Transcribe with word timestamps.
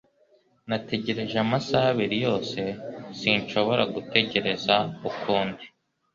Nategereje 0.69 1.35
amasaha 1.45 1.87
abiri 1.93 2.17
yose 2.25 2.59
Sinshobora 3.19 3.83
gutegereza 3.93 4.75
ukundi 5.09 5.63